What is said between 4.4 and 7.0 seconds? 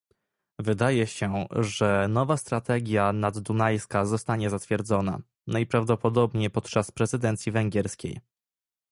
zatwierdzona, najprawdopodobniej podczas